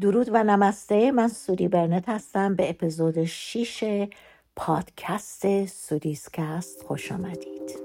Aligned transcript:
درود 0.00 0.28
و 0.32 0.44
نمسته. 0.44 1.10
من 1.10 1.28
سودی 1.28 1.68
برنت 1.68 2.08
هستم. 2.08 2.54
به 2.54 2.70
اپیزود 2.70 3.24
6 3.24 4.08
پادکست 4.56 5.66
سودیسکست 5.66 6.82
خوش 6.82 7.12
آمدید. 7.12 7.78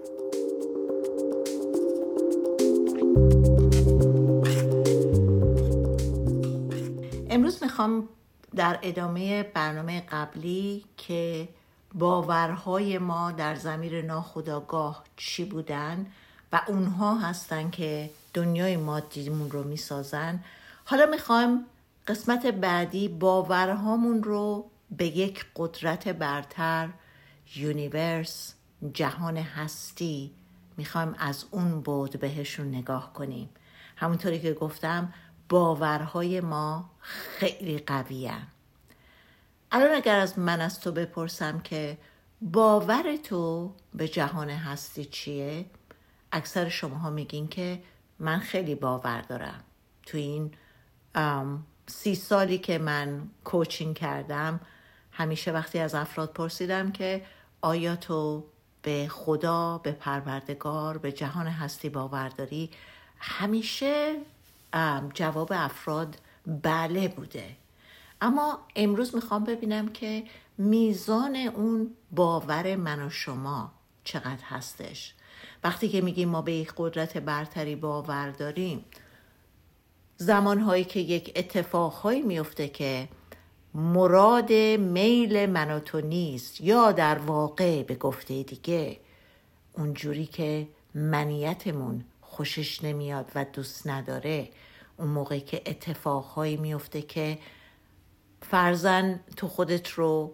امروز 7.29 7.63
می‌خوام 7.63 8.09
در 8.55 8.79
ادامه 8.81 9.43
برنامه 9.43 10.01
قبلی 10.11 10.83
که 10.97 11.47
باورهای 11.93 12.97
ما 12.97 13.31
در 13.31 13.55
زمیر 13.55 14.05
ناخداگاه 14.05 15.03
چی 15.17 15.45
بودن 15.45 16.05
و 16.53 16.61
اونها 16.67 17.17
هستن 17.17 17.69
که 17.69 18.09
دنیای 18.33 18.77
مادیمون 18.77 19.51
رو 19.51 19.63
می‌سازن. 19.63 20.39
حالا 20.85 21.05
می‌خوایم 21.05 21.65
قسمت 22.07 22.45
بعدی 22.45 23.07
باورهامون 23.07 24.23
رو 24.23 24.69
به 24.91 25.07
یک 25.07 25.45
قدرت 25.55 26.07
برتر 26.07 26.89
یونیورس 27.55 28.53
جهان 28.93 29.37
هستی 29.37 30.31
می‌خوایم 30.77 31.15
از 31.19 31.45
اون 31.51 31.81
بود 31.81 32.19
بهشون 32.19 32.67
نگاه 32.67 33.13
کنیم. 33.13 33.49
همونطوری 33.95 34.39
که 34.39 34.53
گفتم 34.53 35.13
باورهای 35.49 36.41
ما 36.41 36.89
خیلی 37.01 37.79
قویه. 37.79 38.37
الان 39.71 39.95
اگر 39.95 40.19
از 40.19 40.39
من 40.39 40.61
از 40.61 40.79
تو 40.79 40.91
بپرسم 40.91 41.59
که 41.59 41.97
باور 42.41 43.15
تو 43.15 43.73
به 43.93 44.07
جهان 44.07 44.49
هستی 44.49 45.05
چیه؟ 45.05 45.65
اکثر 46.31 46.69
شماها 46.69 47.09
میگین 47.09 47.47
که 47.47 47.83
من 48.19 48.39
خیلی 48.39 48.75
باور 48.75 49.21
دارم. 49.21 49.63
تو 50.03 50.17
این 50.17 50.51
سی 51.87 52.15
سالی 52.15 52.57
که 52.57 52.77
من 52.77 53.29
کوچینگ 53.43 53.95
کردم 53.95 54.59
همیشه 55.11 55.51
وقتی 55.51 55.79
از 55.79 55.95
افراد 55.95 56.33
پرسیدم 56.33 56.91
که 56.91 57.25
آیا 57.61 57.95
تو 57.95 58.43
به 58.81 59.07
خدا 59.11 59.77
به 59.77 59.91
پروردگار 59.91 60.97
به 60.97 61.11
جهان 61.11 61.47
هستی 61.47 61.89
باور 61.89 62.29
داری؟ 62.29 62.69
همیشه 63.19 64.15
جواب 65.13 65.51
افراد 65.55 66.15
بله 66.63 67.07
بوده. 67.07 67.55
اما 68.21 68.59
امروز 68.75 69.15
می‌خوام 69.15 69.43
ببینم 69.43 69.87
که 69.87 70.23
میزان 70.57 71.35
اون 71.35 71.93
باور 72.11 72.75
من 72.75 73.07
و 73.07 73.09
شما 73.09 73.71
چقدر 74.03 74.43
هستش. 74.43 75.13
وقتی 75.63 75.89
که 75.89 76.01
میگیم 76.01 76.29
ما 76.29 76.41
به 76.41 76.53
یک 76.53 76.73
قدرت 76.77 77.17
برتری 77.17 77.75
باور 77.75 78.29
داریم 78.29 78.85
زمانهایی 80.17 80.83
که 80.83 80.99
یک 80.99 81.31
اتفاقهایی 81.35 82.21
میفته 82.21 82.67
که 82.67 83.09
مراد 83.73 84.51
میل 84.79 85.45
من 85.45 85.71
و 85.71 85.79
تو 85.79 86.01
نیست 86.01 86.61
یا 86.61 86.91
در 86.91 87.17
واقع 87.17 87.83
به 87.83 87.95
گفته 87.95 88.43
دیگه. 88.43 88.97
اونجوری 89.73 90.25
که 90.25 90.67
منیتمون 90.93 92.05
خوشش 92.21 92.83
نمیاد 92.83 93.31
و 93.35 93.45
دوست 93.45 93.87
نداره. 93.87 94.49
اون 94.97 95.07
موقعی 95.07 95.41
که 95.41 95.61
اتفاقهایی 95.65 96.57
میفته 96.57 97.01
که 97.01 97.37
فرزن 98.41 99.19
تو 99.35 99.47
خودت 99.47 99.89
رو 99.89 100.31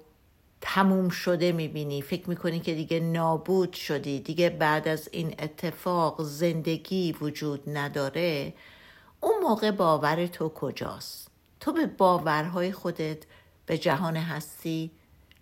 تموم 0.61 1.09
شده 1.09 1.51
می‌بینی. 1.51 2.01
فکر 2.01 2.29
می‌کنی 2.29 2.59
که 2.59 2.73
دیگه 2.75 2.99
نابود 2.99 3.73
شدی. 3.73 4.19
دیگه 4.19 4.49
بعد 4.49 4.87
از 4.87 5.09
این 5.11 5.35
اتفاق 5.39 6.23
زندگی 6.23 7.11
وجود 7.21 7.77
نداره. 7.77 8.53
اون 9.23 9.39
موقع 9.43 9.71
باور 9.71 10.27
تو 10.27 10.49
کجاست؟ 10.49 11.27
تو 11.59 11.73
به 11.73 11.85
باورهای 11.85 12.71
خودت 12.71 13.23
به 13.65 13.77
جهان 13.77 14.17
هستی 14.17 14.91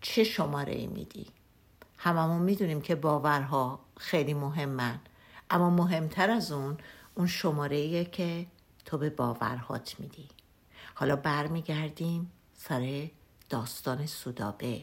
چه 0.02 0.24
شماره 0.24 0.74
ای 0.74 0.88
میدی؟ 0.88 1.28
هممون 1.98 2.42
می‌دونیم 2.42 2.82
که 2.82 2.96
باورها 2.96 3.80
خیلی 3.98 4.34
مهمن 4.34 5.00
اما 5.50 5.70
مهمتر 5.70 6.30
از 6.30 6.52
اون 6.52 6.78
اون 7.16 7.28
شماره 7.28 7.76
ایه 7.76 8.06
که 8.06 8.46
تو 8.86 8.98
به 8.98 9.10
باورهات 9.10 9.96
میدی. 10.00 10.28
حالا 10.96 11.16
برمیگردیم 11.16 12.32
سر 12.54 13.10
داستان 13.50 14.06
سودابه 14.06 14.82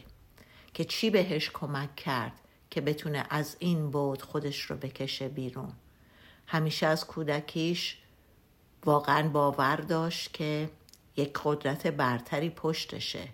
که 0.73 0.85
چی 0.85 1.09
بهش 1.09 1.49
کمک 1.53 1.95
کرد 1.95 2.33
که 2.69 2.81
بتونه 2.81 3.25
از 3.29 3.55
این 3.59 3.91
بود 3.91 4.21
خودش 4.21 4.61
رو 4.61 4.75
بکشه 4.75 5.29
بیرون؟ 5.29 5.71
همیشه 6.47 6.87
از 6.87 7.07
کودکیش 7.07 7.97
واقعا 8.85 9.29
باور 9.29 9.75
داشت 9.75 10.33
که 10.33 10.69
یک 11.15 11.39
قدرت 11.43 11.87
برتری 11.87 12.49
پشتشه 12.49 13.27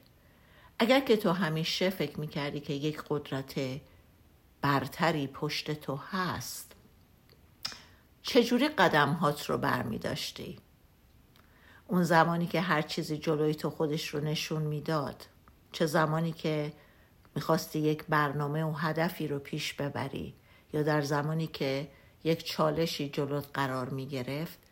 اگر 0.79 0.99
که 0.99 1.17
تو 1.17 1.31
همیشه 1.31 1.89
فکر 1.89 2.19
می‌کردی 2.19 2.59
که 2.59 2.73
یک 2.73 3.03
قدرت 3.09 3.55
برتری 4.61 5.27
پشت 5.27 5.71
تو 5.71 5.95
هست 5.95 6.71
چجوری 8.23 8.67
قدم 8.67 9.09
هات 9.13 9.45
رو 9.45 9.57
برمی 9.57 9.97
داشتی؟ 9.97 10.59
اون 11.87 12.03
زمانی 12.03 12.47
که 12.47 12.61
هر 12.61 12.81
چیزی 12.81 13.17
جلوی 13.17 13.55
تو 13.55 13.69
خودش 13.69 14.07
رو 14.07 14.19
نشون 14.19 14.61
می‌داد 14.61 15.27
چه 15.71 15.85
زمانی 15.85 16.31
که 16.31 16.73
می‌خواستی 17.35 17.79
یک 17.79 18.03
برنامه 18.09 18.63
و 18.63 18.71
هدفی 18.71 19.27
رو 19.27 19.39
پیش 19.39 19.73
ببری 19.73 20.33
یا 20.73 20.83
در 20.83 21.01
زمانی 21.01 21.47
که 21.47 21.87
یک 22.23 22.45
چالشی 22.45 23.09
جلوت 23.09 23.45
قرار 23.53 23.89
می‌گرفت 23.89 24.64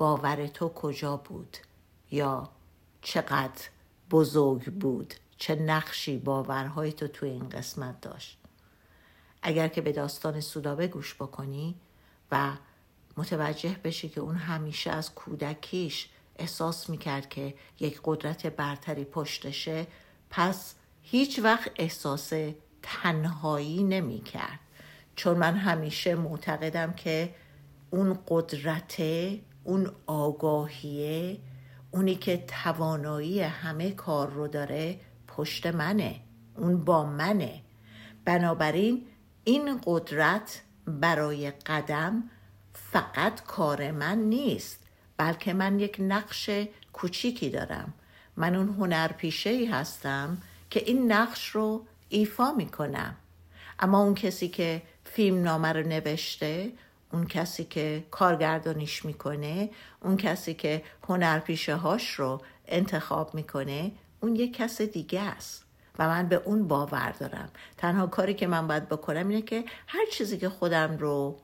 باور 0.00 0.46
تو 0.46 0.68
کجا 0.68 1.16
بود 1.16 1.56
یا 2.10 2.48
چقدر 3.02 3.62
بزرگ 4.10 4.64
بود؟ 4.64 5.14
چه 5.38 5.54
نقشی 5.54 6.18
باورهای 6.18 6.92
تو 6.92 7.08
توی 7.08 7.30
این 7.30 7.48
قسمت 7.48 8.00
داشت؟ 8.00 8.38
اگر 9.42 9.68
که 9.68 9.80
به 9.80 9.92
داستان 9.92 10.40
سودابه 10.40 10.86
گوش 10.86 11.14
بکنی 11.14 11.74
و 12.32 12.52
متوجه 13.16 13.76
بشی 13.84 14.08
که 14.08 14.20
اون 14.20 14.36
همیشه 14.36 14.90
از 14.90 15.14
کودکیش 15.14 16.08
احساس 16.36 16.90
می‌کرد 16.90 17.28
که 17.28 17.54
یک 17.80 18.00
قدرت 18.04 18.46
برتری 18.46 19.04
پشتشه 19.04 19.86
پس 20.30 20.74
هیچ 21.02 21.38
وقت 21.38 21.70
احساس 21.76 22.32
تنهایی 22.82 23.82
نمی‌کرد. 23.82 24.60
چون 25.16 25.36
من 25.36 25.56
همیشه 25.56 26.14
معتقدم 26.14 26.92
که 26.92 27.34
اون 27.90 28.18
قدرت 28.28 29.02
اون 29.70 29.90
آگاهیه 30.06 31.38
اونی 31.90 32.14
که 32.14 32.36
توانایی 32.36 33.40
همه 33.40 33.90
کار 33.90 34.30
رو 34.30 34.48
داره 34.48 35.00
پشت 35.28 35.66
منه 35.66 36.20
اون 36.56 36.84
با 36.84 37.04
منه. 37.04 37.60
بنابراین 38.24 39.06
این 39.44 39.80
قدرت 39.86 40.62
برای 40.86 41.50
قدم 41.50 42.22
فقط 42.72 43.44
کار 43.44 43.90
من 43.90 44.18
نیست 44.18 44.86
بلکه 45.16 45.52
من 45.52 45.80
یک 45.80 45.96
نقش 46.00 46.50
کوچیکی 46.92 47.50
دارم. 47.50 47.94
من 48.36 48.54
اون 48.54 48.68
هنر 48.68 49.08
پیشه 49.12 49.50
ای 49.50 49.66
هستم 49.66 50.38
که 50.70 50.82
این 50.86 51.12
نقش 51.12 51.48
رو 51.48 51.86
ایفا 52.08 52.52
می‌کنم. 52.52 53.16
اما 53.78 54.02
اون 54.02 54.14
کسی 54.14 54.48
که 54.48 54.82
فیلم 55.04 55.42
نامه 55.42 55.72
رو 55.72 55.88
نوشته 55.88 56.72
اون 57.12 57.26
کسی 57.26 57.64
که 57.64 58.04
کارگردانیش 58.10 59.04
می‌کنه 59.04 59.70
اون 60.02 60.16
کسی 60.16 60.54
که 60.54 60.82
هنرپیشه 61.08 61.74
هاش 61.74 62.10
رو 62.10 62.42
انتخاب 62.68 63.34
می‌کنه 63.34 63.92
اون 64.20 64.36
یک 64.36 64.56
کس 64.56 64.80
دیگه 64.80 65.20
است 65.20 65.64
و 65.98 66.08
من 66.08 66.28
به 66.28 66.36
اون 66.36 66.68
باور 66.68 67.10
دارم. 67.10 67.48
تنها 67.76 68.06
کاری 68.06 68.34
که 68.34 68.46
من 68.46 68.66
باید 68.66 68.88
بکنم 68.88 69.28
اینه 69.28 69.42
که 69.42 69.64
هر 69.86 70.06
چیزی 70.12 70.38
که 70.38 70.48
خودم 70.48 70.96
رو 70.98 71.38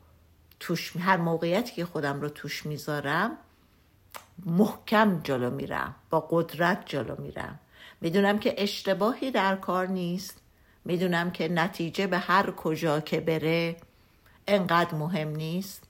توش 0.60 0.96
هر 0.96 1.16
موقعیتی 1.16 1.74
که 1.74 1.84
خودم 1.84 2.20
رو 2.20 2.28
توش 2.28 2.66
می‌ذارم 2.66 3.36
محکم 4.46 5.20
جلو 5.24 5.50
میرم 5.50 5.94
با 6.10 6.28
قدرت 6.30 6.82
جلو 6.86 7.20
میرم. 7.20 7.60
می‌دونم 8.00 8.38
که 8.38 8.54
اشتباهی 8.58 9.30
در 9.30 9.56
کار 9.56 9.86
نیست. 9.86 10.42
می‌دونم 10.84 11.30
که 11.30 11.48
نتیجه 11.48 12.06
به 12.06 12.18
هر 12.18 12.50
کجا 12.50 13.00
که 13.00 13.20
بره 13.20 13.76
انقدر 14.48 14.94
مهم 14.94 15.28
نیست 15.28 15.84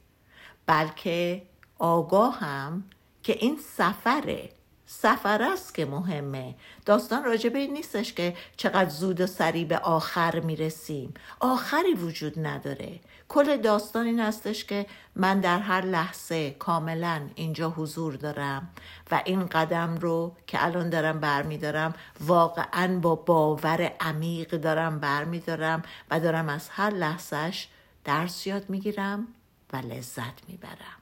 بلکه 0.66 1.42
آگاهم 1.78 2.84
که 3.22 3.32
این 3.32 3.58
سفره 3.76 4.50
سفر 4.86 5.42
است 5.42 5.74
که 5.74 5.84
مهمه. 5.84 6.54
داستان 6.84 7.24
راجبه 7.24 7.58
این 7.58 7.72
نیستش 7.72 8.12
که 8.12 8.36
چقدر 8.56 8.90
زود 8.90 9.20
و 9.20 9.26
سریع 9.26 9.64
به 9.64 9.78
آخر 9.78 10.40
می‌رسیم. 10.40 11.14
آخری 11.40 11.94
وجود 11.94 12.46
نداره. 12.46 13.00
کل 13.28 13.56
داستان 13.56 14.06
این 14.06 14.20
هستش 14.20 14.64
که 14.64 14.86
من 15.16 15.40
در 15.40 15.58
هر 15.58 15.80
لحظه 15.80 16.50
کاملا 16.50 17.20
اینجا 17.34 17.70
حضور 17.70 18.14
دارم 18.14 18.68
و 19.10 19.22
این 19.24 19.46
قدم 19.46 19.96
رو 19.96 20.32
که 20.46 20.64
الان 20.64 20.90
دارم 20.90 21.20
برمیدارم 21.20 21.94
واقعا 22.20 22.98
با 22.98 23.14
باور 23.14 23.92
عمیق 24.00 24.50
دارم 24.50 24.98
برمیدارم 24.98 25.82
و 26.10 26.20
دارم 26.20 26.48
از 26.48 26.68
هر 26.68 26.90
لحظهش 26.90 27.68
درس 28.06 28.46
یاد 28.46 28.70
می‌گیرم 28.70 29.26
و 29.72 29.76
لذت 29.76 30.48
می‌برم. 30.48 31.00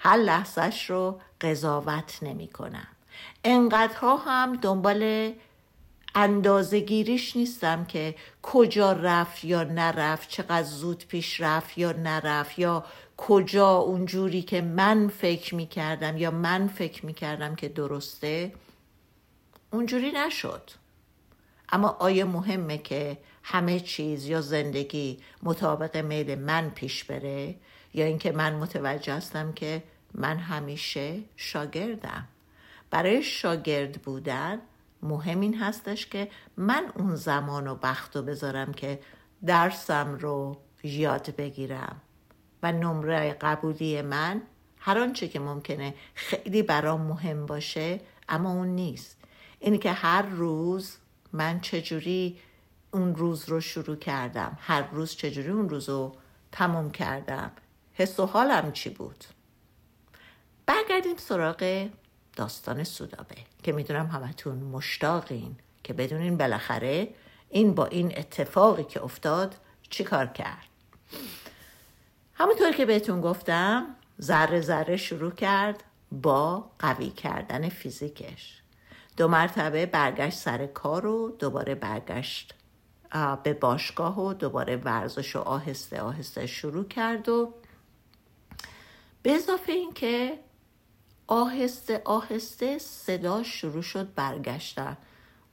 هر 0.00 0.16
لحظهش 0.16 0.90
رو 0.90 1.20
قضاوت 1.40 2.18
نمی 2.22 2.48
کنم 2.48 2.88
انقدرها 3.44 4.16
هم 4.16 4.56
دنبال 4.56 5.32
اندازه 6.14 6.80
گیریش 6.80 7.36
نیستم 7.36 7.84
که 7.84 8.14
کجا 8.42 8.92
رفت 8.92 9.44
یا 9.44 9.62
نرفت 9.62 10.28
چقدر 10.28 10.62
زود 10.62 11.04
پیش 11.08 11.40
رفت 11.40 11.78
یا 11.78 11.92
نرفت 11.92 12.58
یا 12.58 12.84
کجا 13.16 13.76
اونجوری 13.76 14.42
که 14.42 14.60
من 14.60 15.08
فکر 15.08 15.54
می 15.54 15.66
کردم 15.66 16.16
یا 16.16 16.30
من 16.30 16.68
فکر 16.68 17.06
می 17.06 17.14
کردم 17.14 17.54
که 17.54 17.68
درسته. 17.68 18.52
اونجوری 19.70 20.12
نشد. 20.12 20.70
اما 21.72 21.88
آیا 21.88 22.26
مهمه 22.26 22.78
که 22.78 23.18
همه 23.42 23.80
چیز 23.80 24.26
یا 24.26 24.40
زندگی 24.40 25.18
مطابق 25.42 25.96
میل 25.96 26.34
من 26.34 26.70
پیش 26.70 27.04
بره؟ 27.04 27.54
یا 27.94 28.04
اینکه 28.04 28.32
من 28.32 28.54
متوجه 28.54 29.14
هستم 29.14 29.52
که 29.52 29.82
من 30.14 30.36
همیشه 30.38 31.20
شاگردم. 31.36 32.28
برای 32.90 33.22
شاگرد 33.22 34.02
بودن 34.02 34.58
مهم 35.02 35.40
این 35.40 35.58
هستش 35.58 36.06
که 36.06 36.28
من 36.56 36.84
اون 36.94 37.16
زمان 37.16 37.66
و 37.68 37.76
وقت 37.82 38.16
رو 38.16 38.22
بذارم 38.22 38.72
که 38.72 39.00
درسم 39.46 40.18
رو 40.20 40.56
یاد 40.82 41.36
بگیرم. 41.36 42.00
و 42.62 42.72
نمره 42.72 43.32
قبولی 43.32 44.02
من 44.02 44.42
هر 44.78 44.98
آنچه 44.98 45.28
که 45.28 45.40
ممکنه 45.40 45.94
خیلی 46.14 46.62
برام 46.62 47.00
مهم 47.00 47.46
باشه 47.46 48.00
اما 48.28 48.52
اون 48.52 48.68
نیست. 48.68 49.16
اینی 49.60 49.78
که 49.78 49.92
هر 49.92 50.22
روز 50.22 50.96
من 51.32 51.60
چجوری 51.60 52.38
اون 52.90 53.14
روز 53.14 53.48
رو 53.48 53.60
شروع 53.60 53.96
کردم؟ 53.96 54.58
هر 54.60 54.90
روز 54.90 55.16
چجوری 55.16 55.48
اون 55.48 55.68
روز 55.68 55.88
رو 55.88 56.16
تموم 56.52 56.90
کردم؟ 56.90 57.50
حس 57.92 58.20
و 58.20 58.26
حالم 58.26 58.72
چی 58.72 58.90
بود؟ 58.90 59.24
برگردیم 60.66 61.16
سراغ 61.16 61.88
داستان 62.36 62.84
سودابه 62.84 63.36
که 63.62 63.72
می‌دونم 63.72 64.06
همتون 64.06 64.58
مشتاقین 64.58 65.56
که 65.84 65.92
بدونین 65.92 66.36
بالاخره 66.36 67.08
این 67.50 67.74
با 67.74 67.86
این 67.86 68.18
اتفاقی 68.18 68.84
که 68.84 69.04
افتاد 69.04 69.56
چی 69.90 70.04
کار 70.04 70.26
کرد. 70.26 70.66
همونطور 72.34 72.72
که 72.72 72.86
بهتون 72.86 73.20
گفتم 73.20 73.86
ذره 74.20 74.60
ذره 74.60 74.96
شروع 74.96 75.30
کرد 75.30 75.84
با 76.12 76.70
قوی 76.78 77.10
کردن 77.10 77.68
فیزیکش. 77.68 78.59
دو 79.20 79.28
مرتبه 79.28 79.86
برگشت 79.86 80.38
سر 80.38 80.66
کار 80.66 81.06
و 81.06 81.36
دوباره 81.38 81.74
برگشت 81.74 82.54
به 83.42 83.52
باشگاه 83.52 84.20
و 84.20 84.34
دوباره 84.34 84.76
ورزش 84.76 85.36
و 85.36 85.38
آهسته 85.38 86.00
آهسته 86.00 86.46
شروع 86.46 86.84
کرد 86.84 87.28
و 87.28 87.54
به 89.22 89.32
اضافه 89.32 89.72
اینکه 89.72 90.38
آهسته 91.26 92.02
آهسته 92.04 92.78
صدا 92.78 93.42
شروع 93.42 93.82
شد 93.82 94.14
برگشتن. 94.14 94.96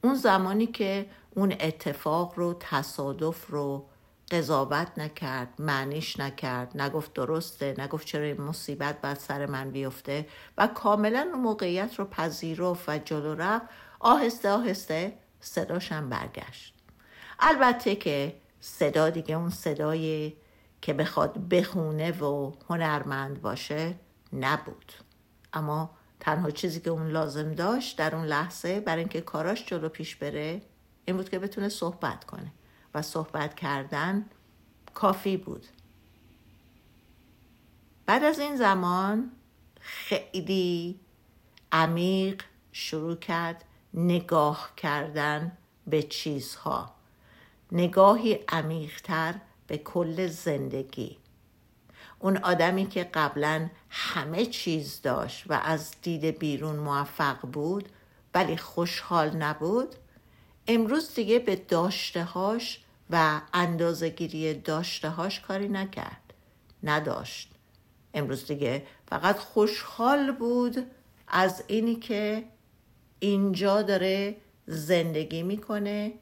اون 0.03 0.15
زمانی 0.15 0.67
که 0.67 1.09
اون 1.35 1.51
اتفاق 1.59 2.33
رو 2.35 2.57
تصادف 2.59 3.47
رو 3.47 3.85
قضاوت 4.31 4.87
نکرد 4.97 5.53
معنیش 5.59 6.19
نکرد 6.19 6.81
نگفت 6.81 7.13
درسته 7.13 7.75
نگفت 7.77 8.07
چرا 8.07 8.23
این 8.23 8.41
مصیبت 8.41 9.01
بعد 9.01 9.17
سر 9.17 9.45
من 9.45 9.71
بیفته 9.71 10.27
و 10.57 10.67
کاملا 10.67 11.29
اون 11.33 11.41
موقعیت 11.41 11.95
رو 11.95 12.05
پذیرفت 12.05 12.89
و 12.89 12.97
جلو 12.97 13.35
رفت. 13.35 13.65
آهسته 13.99 14.49
آهسته 14.49 15.17
صداشم 15.39 16.09
برگشت. 16.09 16.73
البته 17.39 17.95
که 17.95 18.35
صدا 18.59 19.09
دیگه 19.09 19.35
اون 19.35 19.49
صدای 19.49 20.33
که 20.81 20.93
بخواد 20.93 21.37
بخونه 21.37 22.11
و 22.11 22.53
هنرمند 22.69 23.41
باشه 23.41 23.95
نبود. 24.33 24.93
اما 25.53 25.89
تنها 26.19 26.51
چیزی 26.51 26.79
که 26.79 26.89
اون 26.89 27.07
لازم 27.07 27.53
داشت 27.53 27.97
در 27.97 28.15
اون 28.15 28.25
لحظه 28.25 28.79
برای 28.79 28.99
اینکه 28.99 29.21
کاراش 29.21 29.65
جلو 29.65 29.89
پیش 29.89 30.15
بره 30.15 30.61
این 31.05 31.17
بود 31.17 31.29
که 31.29 31.39
بتونه 31.39 31.69
صحبت 31.69 32.23
کنه. 32.23 32.51
و 32.93 33.01
صحبت 33.01 33.55
کردن 33.55 34.25
کافی 34.93 35.37
بود. 35.37 35.65
بعد 38.05 38.23
از 38.23 38.39
این 38.39 38.55
زمان 38.55 39.31
خیلی 39.79 40.99
عمیق 41.71 42.43
شروع 42.71 43.15
کرد 43.15 43.65
نگاه 43.93 44.71
کردن 44.77 45.57
به 45.87 46.03
چیزها. 46.03 46.95
نگاهی 47.71 48.39
عمیقتر 48.47 49.35
به 49.67 49.77
کل 49.77 50.27
زندگی. 50.27 51.17
اون 52.19 52.37
آدمی 52.37 52.87
که 52.87 53.03
قبلا 53.03 53.69
همه 53.89 54.45
چیز 54.45 55.01
داشت 55.01 55.43
و 55.49 55.53
از 55.53 55.91
دید 56.01 56.25
بیرون 56.25 56.75
موفق 56.75 57.37
بود 57.41 57.89
ولی 58.33 58.57
خوشحال 58.57 59.35
نبود 59.35 59.95
امروز 60.67 61.15
دیگه 61.15 61.39
به 61.39 61.55
داشتههاش 61.55 62.79
و 63.09 63.41
اندازگیری 63.53 64.53
داشتههاش 64.53 65.39
کاری 65.39 65.67
نکرد. 65.67 66.33
نداشت. 66.83 67.51
امروز 68.13 68.47
دیگه 68.47 68.85
فقط 69.07 69.37
خوشحال 69.37 70.31
بود 70.31 70.91
از 71.27 71.63
اینی 71.67 71.95
که 71.95 72.43
اینجا 73.19 73.81
داره 73.81 74.35
زندگی 74.67 75.43
می‌کنه 75.43 76.13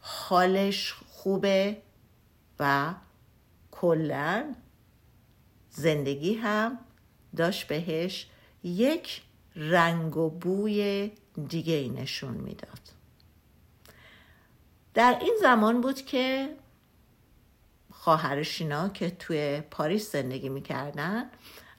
حالش 0.00 0.92
خوبه 1.08 1.76
و 2.58 2.94
کلا 3.70 4.54
زندگی 5.70 6.34
هم 6.34 6.78
داشت 7.36 7.66
بهش 7.66 8.26
یک 8.64 9.22
رنگ 9.56 10.16
و 10.16 10.30
بوی 10.30 11.10
دیگه 11.48 11.74
ای 11.74 11.88
نشون 11.88 12.34
می‌داد. 12.34 12.95
در 14.96 15.18
این 15.20 15.34
زمان 15.40 15.80
بود 15.80 16.02
که 16.02 16.56
خواهرش 17.92 18.60
اینا 18.60 18.88
که 18.88 19.10
توی 19.10 19.62
پاریس 19.70 20.12
زندگی 20.12 20.48
می‌کردن 20.48 21.30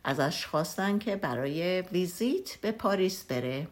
ازش 0.04 0.46
خواستن 0.46 1.00
که 1.00 1.16
برای 1.16 1.82
ویزیت 1.82 2.56
به 2.56 2.72
پاریس 2.72 3.26
بره. 3.26 3.68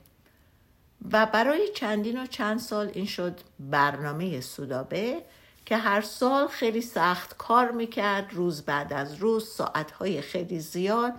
و 1.12 1.26
برای 1.26 1.70
چندین 1.76 2.24
و 2.24 2.26
چند 2.26 2.60
سال 2.60 2.92
این 2.94 3.06
شد 3.06 3.40
برنامه 3.60 4.42
سودابه 4.42 5.24
که 5.66 5.78
هر 5.78 6.02
سال 6.02 6.48
خیلی 6.48 6.82
سخت 6.82 7.38
کار 7.38 7.72
می‌کرد 7.72 8.34
روز 8.34 8.62
بعد 8.62 8.94
از 8.94 9.16
روز 9.16 9.48
ساعتهای 9.50 10.22
خیلی 10.22 10.60
زیاد 10.60 11.14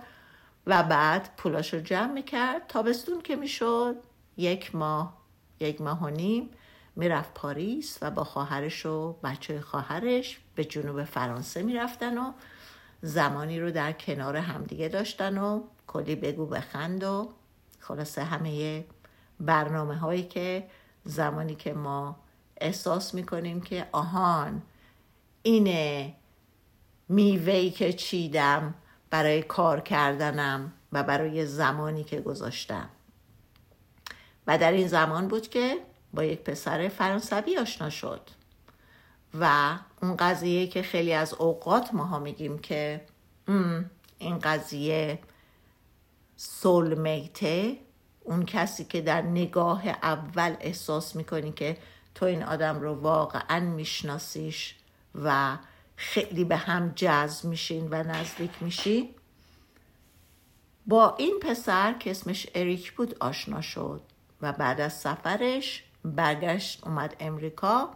و 0.65 0.83
بعد 0.83 1.29
پولاش 1.37 1.73
رو 1.73 1.79
جمع 1.79 2.11
می‌کرد. 2.11 2.67
تابستون 2.67 3.21
که 3.21 3.35
می‌شد 3.35 3.95
یک 4.37 4.75
ماه 4.75 5.17
یک 5.59 5.81
ماه 5.81 6.03
و 6.03 6.09
نیم 6.09 6.49
می‌رفت 6.97 7.33
پاریس 7.33 7.97
و 8.01 8.11
با 8.11 8.23
خواهرش 8.23 8.85
و 8.85 9.13
بچه 9.23 9.61
خواهرش 9.61 10.39
به 10.55 10.65
جنوب 10.65 11.03
فرانسه 11.03 11.63
می‌رفتن 11.63 12.17
و 12.17 12.31
زمانی 13.01 13.59
رو 13.59 13.71
در 13.71 13.91
کنار 13.91 14.37
همدیگه 14.37 14.87
داشتن 14.87 15.37
و 15.37 15.63
کلی 15.87 16.15
بگو 16.15 16.45
بخند 16.45 17.03
و 17.03 17.33
خلاصه 17.79 18.23
همه 18.23 18.85
برنامه 19.39 19.95
هایی 19.95 20.23
که 20.23 20.67
زمانی 21.03 21.55
که 21.55 21.73
ما 21.73 22.19
احساس 22.57 23.13
می‌کنیم 23.13 23.61
که 23.61 23.87
آهان 23.91 24.61
اینه 25.43 26.15
میوهی 27.09 27.71
که 27.71 27.93
چیدم 27.93 28.75
برای 29.09 29.43
کار 29.43 29.79
کردنم 29.81 30.73
و 30.91 31.03
برای 31.03 31.45
زمانی 31.45 32.03
که 32.03 32.21
گذاشتم. 32.21 32.89
و 34.47 34.57
در 34.57 34.71
این 34.71 34.87
زمان 34.87 35.27
بود 35.27 35.47
که 35.47 35.77
با 36.17 36.23
یک 36.23 36.39
پسر 36.39 36.87
فرانسوی 36.87 37.57
آشنا 37.57 37.89
شد. 37.89 38.21
و 39.39 39.75
اون 40.01 40.15
قضیه 40.17 40.67
که 40.67 40.81
خیلی 40.81 41.13
از 41.13 41.33
اوقات 41.33 41.93
ماها 41.93 42.19
میگیم 42.19 42.59
که 42.59 43.01
این 44.19 44.39
قضیه 44.39 45.19
سولمیته 46.35 47.77
اون 48.23 48.45
کسی 48.45 48.85
که 48.85 49.01
در 49.01 49.21
نگاه 49.21 49.87
اول 49.87 50.55
احساس 50.59 51.15
می‌کنی 51.15 51.51
که 51.51 51.77
تو 52.15 52.25
این 52.25 52.43
آدم 52.43 52.79
رو 52.79 52.93
واقعا 52.93 53.59
میشناسیش 53.59 54.75
و 55.15 55.57
خیلی 55.95 56.43
به 56.43 56.57
هم 56.57 56.93
جذب 56.95 57.45
میشین 57.45 57.87
و 57.91 58.03
نزدیک 58.03 58.51
میشین 58.61 59.09
با 60.87 61.15
این 61.15 61.39
پسر 61.41 61.93
که 61.93 62.11
اسمش 62.11 62.47
اریک 62.55 62.93
بود 62.93 63.17
آشنا 63.19 63.61
شد 63.61 64.01
و 64.41 64.53
بعد 64.53 64.81
از 64.81 64.93
سفرش 64.93 65.83
برگشت 66.05 66.87
اومد 66.87 67.15
امریکا 67.19 67.89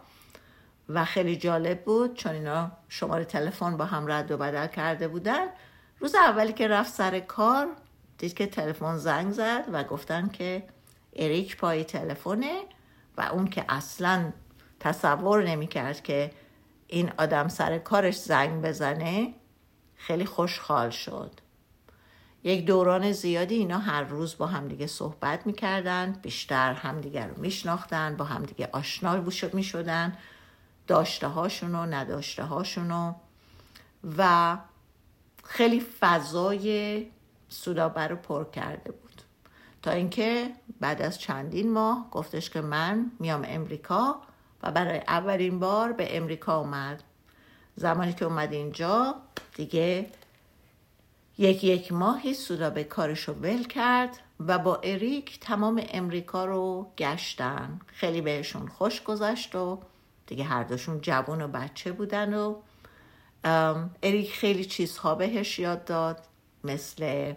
و 0.88 1.04
خیلی 1.04 1.36
جالب 1.36 1.84
بود 1.84 2.14
چون 2.14 2.32
اینا 2.32 2.72
شماره 2.88 3.24
تلفن 3.24 3.76
با 3.76 3.84
هم 3.84 4.12
رد 4.12 4.30
و 4.30 4.36
بدل 4.36 4.66
کرده 4.66 5.08
بودن. 5.08 5.46
روز 5.98 6.14
اولی 6.14 6.52
که 6.52 6.68
رفت 6.68 6.92
سر 6.92 7.20
کار 7.20 7.68
دید 8.18 8.34
که 8.34 8.46
تلفن 8.46 8.96
زنگ 8.96 9.32
زد 9.32 9.64
و 9.72 9.84
گفتن 9.84 10.28
که 10.28 10.62
اریک 11.16 11.56
پای 11.56 11.84
تلفنه 11.84 12.62
و 13.16 13.22
اون 13.22 13.46
که 13.46 13.64
اصلا 13.68 14.32
تصور 14.80 15.44
نمی‌کرد 15.44 16.02
که 16.02 16.30
این 16.86 17.12
آدم 17.18 17.48
سر 17.48 17.78
کارش 17.78 18.16
زنگ 18.16 18.62
بزنه 18.62 19.34
خیلی 19.96 20.24
خوشحال 20.24 20.90
شد. 20.90 21.30
یک 22.44 22.66
دوران 22.66 23.12
زیادی 23.12 23.54
اینا 23.54 23.78
هر 23.78 24.02
روز 24.02 24.38
با 24.38 24.46
همدیگه 24.46 24.86
صحبت 24.86 25.46
می‌کردن 25.46 26.12
بیشتر 26.22 26.72
همدیگه 26.72 27.26
رو 27.26 27.40
میشناختن 27.40 28.16
با 28.16 28.24
همدیگه 28.24 28.68
آشنا 28.72 29.14
می‌شدن 29.54 30.16
داشته 30.86 31.26
هاشون 31.26 31.74
و 31.74 31.86
نداشته 31.86 32.44
هاشون 32.44 33.14
و 34.18 34.56
خیلی 35.44 35.80
فضای 36.00 37.06
سودابه 37.48 38.00
رو 38.00 38.16
پر 38.16 38.44
کرده 38.50 38.90
بود. 38.92 39.22
تا 39.82 39.90
اینکه 39.90 40.50
بعد 40.80 41.02
از 41.02 41.18
چندین 41.18 41.72
ماه 41.72 42.10
گفتش 42.10 42.50
که 42.50 42.60
من 42.60 43.10
میام 43.18 43.44
امریکا 43.48 44.16
و 44.62 44.72
برای 44.72 44.98
اولین 44.98 45.58
بار 45.58 45.92
به 45.92 46.16
امریکا 46.16 46.58
اومد. 46.58 47.02
زمانی 47.76 48.12
که 48.12 48.24
اومد 48.24 48.52
اینجا 48.52 49.14
دیگه 49.54 50.06
یک 51.42 51.64
یک 51.64 51.92
ماهی 51.92 52.34
سودابه 52.34 52.84
کارش 52.84 53.20
رو 53.20 53.34
ول 53.34 53.64
کرد 53.64 54.18
و 54.40 54.58
با 54.58 54.76
اریک 54.76 55.40
تمام 55.40 55.82
امریکا 55.88 56.44
رو 56.44 56.92
گشتن. 56.98 57.80
خیلی 57.86 58.20
بهشون 58.20 58.68
خوش 58.68 59.02
گذشت 59.02 59.54
و 59.54 59.82
دیگه 60.26 60.44
هر 60.44 60.62
دوشون 60.62 61.00
جوان 61.00 61.42
و 61.42 61.48
بچه 61.48 61.92
بودن 61.92 62.34
و 62.34 62.54
اریک 64.02 64.32
خیلی 64.32 64.64
چیزها 64.64 65.14
بهش 65.14 65.58
یاد 65.58 65.84
داد 65.84 66.18
مثل 66.64 67.34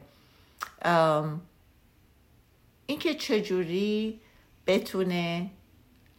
اینکه 2.86 3.16
چجوری 3.16 4.22
بتونه 4.68 5.52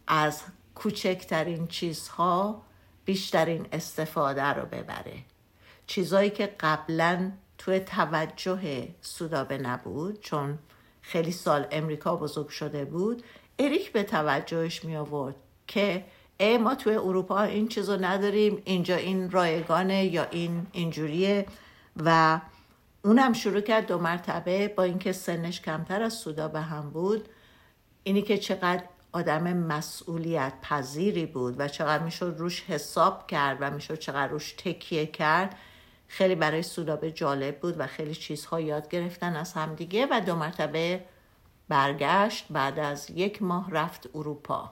از 0.07 0.41
کوچکترین 0.75 1.67
چیزها 1.67 2.61
بیشترین 3.05 3.67
استفاده 3.71 4.43
رو 4.43 4.65
ببره. 4.65 5.23
چیزایی 5.87 6.29
که 6.29 6.55
قبلا 6.59 7.31
توی 7.57 7.79
توجه 7.79 8.87
سودابه 9.01 9.57
نبود 9.57 10.19
چون 10.19 10.59
خیلی 11.01 11.31
سال 11.31 11.67
امریکا 11.71 12.15
بزرگ 12.15 12.49
شده 12.49 12.85
بود. 12.85 13.23
اریک 13.59 13.91
به 13.91 14.03
توجهش 14.03 14.85
می 14.85 14.95
آورد 14.95 15.35
که 15.67 16.05
ای 16.39 16.57
ما 16.57 16.75
توی 16.75 16.95
اروپا 16.95 17.41
این 17.41 17.67
چیزو 17.67 17.97
نداریم 17.97 18.61
اینجا 18.65 18.95
این 18.95 19.31
رایگانه 19.31 20.05
یا 20.05 20.27
این 20.31 20.67
اینجوریه. 20.71 21.45
و 22.03 22.39
اونم 23.05 23.33
شروع 23.33 23.61
کرد 23.61 23.87
دو 23.87 23.97
مرتبه 23.97 24.67
با 24.67 24.83
اینکه 24.83 25.11
سنش 25.11 25.61
کمتر 25.61 26.01
از 26.01 26.13
سودا 26.13 26.47
به 26.47 26.61
هم 26.61 26.89
بود. 26.89 27.29
اینی 28.03 28.21
که 28.21 28.37
چقدر 28.37 28.83
آدم 29.11 29.53
مسئولیت 29.53 30.53
پذیری 30.61 31.25
بود 31.25 31.55
و 31.59 31.67
چقدر 31.67 32.03
می‌شد 32.03 32.35
روش 32.37 32.63
حساب 32.63 33.27
کرد 33.27 33.57
و 33.59 33.71
می‌شد 33.71 33.99
چقدر 33.99 34.27
روش 34.27 34.51
تکیه 34.51 35.05
کرد. 35.05 35.55
خیلی 36.07 36.35
برای 36.35 36.63
سودابه 36.63 37.11
جالب 37.11 37.59
بود 37.59 37.79
و 37.79 37.87
خیلی 37.87 38.15
چیزها 38.15 38.59
یاد 38.59 38.89
گرفتن 38.89 39.35
از 39.35 39.53
همدیگه 39.53 40.07
و 40.11 40.21
دو 40.25 40.35
مرتبه 40.35 41.05
برگشت 41.69 42.45
بعد 42.49 42.79
از 42.79 43.09
یک 43.09 43.41
ماه 43.41 43.71
رفت 43.71 44.09
اروپا. 44.15 44.71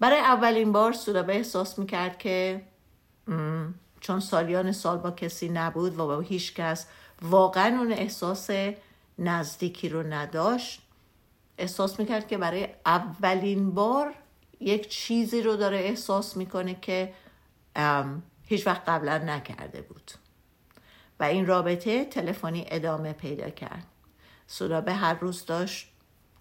برای 0.00 0.18
اولین 0.18 0.72
بار 0.72 0.92
سودابه 0.92 1.32
احساس 1.32 1.78
می‌کرد 1.78 2.18
که 2.18 2.62
چون 4.00 4.20
سالیان 4.20 4.72
سال 4.72 4.98
با 4.98 5.10
کسی 5.10 5.48
نبود 5.48 5.98
و 5.98 6.06
با 6.06 6.20
هیچ 6.20 6.54
کس 6.54 6.86
واقعا 7.22 7.78
اون 7.78 7.92
احساس 7.92 8.50
نزدیکی 9.18 9.88
رو 9.88 10.02
نداشت 10.02 10.82
احساس 11.58 12.00
می‌کرد 12.00 12.28
که 12.28 12.38
برای 12.38 12.68
اولین 12.86 13.70
بار 13.70 14.14
یک 14.60 14.88
چیزی 14.88 15.42
رو 15.42 15.56
داره 15.56 15.78
احساس 15.78 16.36
می‌کنه 16.36 16.74
که 16.74 17.12
هیچ 18.52 18.66
وقت 18.66 18.88
قبلا 18.88 19.18
نکرده 19.18 19.82
بود. 19.82 20.10
و 21.20 21.24
این 21.24 21.46
رابطه 21.46 22.04
تلفنی 22.04 22.64
ادامه 22.68 23.12
پیدا 23.12 23.50
کرد. 23.50 23.86
سودابه 24.46 24.92
هر 24.92 25.14
روز 25.14 25.46
داشت 25.46 25.88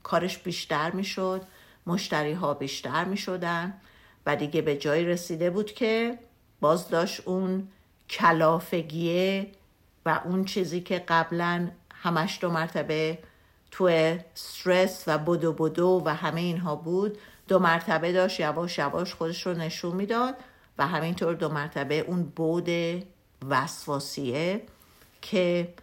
کارش 0.04 0.38
بیشتر 0.38 0.92
می‌شد 0.92 1.42
مشتری 1.88 2.34
ها 2.34 2.54
بیشتر 2.54 3.06
می 3.06 3.18
شدن 3.18 3.74
و 4.26 4.36
دیگه 4.36 4.62
به 4.62 4.78
جایی 4.78 5.06
رسیده 5.06 5.50
بود 5.50 5.72
که 5.72 6.20
باز 6.62 6.90
داشت 6.90 7.22
اون 7.28 7.68
کلافگیه 8.10 9.52
و 10.06 10.22
اون 10.26 10.46
چیزی 10.46 10.82
که 10.82 11.00
قبلا 11.08 11.72
همش 11.94 12.38
دو 12.42 12.50
مرتبه 12.50 13.20
تو 13.72 13.84
استرس 13.84 15.04
و 15.08 15.18
بدو 15.18 15.54
بدو 15.54 16.02
و 16.06 16.16
همه 16.16 16.42
اینها 16.42 16.76
بود 16.76 17.18
دو 17.48 17.60
مرتبه 17.60 18.12
داشت 18.12 18.40
یواش 18.40 18.78
یواش 18.78 19.14
خودش 19.14 19.46
رو 19.46 19.54
نشون 19.54 19.96
می‌داد. 19.96 20.36
و 20.78 20.88
همینطور 20.88 21.34
دو 21.34 21.50
مرتبه 21.50 22.00
اون 22.00 22.24
بود 22.24 22.70
وسواسیه 23.50 24.66
که 25.22 25.74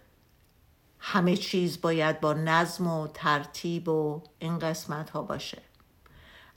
همه 0.99 1.37
چیز 1.37 1.80
باید 1.80 2.21
با 2.21 2.33
نظم 2.33 2.87
و 2.87 3.07
ترتیب 3.07 3.88
و 3.88 4.23
این 4.38 4.59
قسمت 4.59 5.11
ها 5.11 5.23
باشه. 5.23 5.62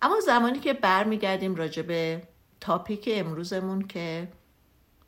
اما 0.01 0.19
زمانی 0.19 0.59
که 0.59 0.73
برمیگردیم 0.73 1.55
راجع 1.55 1.81
به 1.81 2.23
تاپیک 2.59 3.09
امروزمون 3.11 3.87
که 3.87 4.27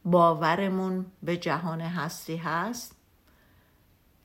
باورمون 0.06 1.06
به 1.24 1.38
جهان 1.38 1.82
هستی 1.82 2.38
هست 2.38 2.96